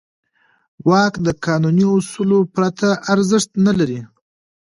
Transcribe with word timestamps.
واک 0.89 1.13
د 1.25 1.27
قانوني 1.45 1.85
اصولو 1.97 2.39
پرته 2.55 2.89
ارزښت 3.13 3.51
نه 3.65 3.73
لري. 3.79 4.01